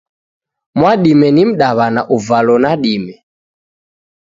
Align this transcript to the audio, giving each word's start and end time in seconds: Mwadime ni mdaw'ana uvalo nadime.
Mwadime 0.77 1.27
ni 1.35 1.43
mdaw'ana 1.49 2.01
uvalo 2.15 2.53
nadime. 2.63 3.13